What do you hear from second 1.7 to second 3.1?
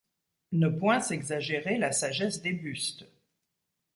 la sagesse des bustes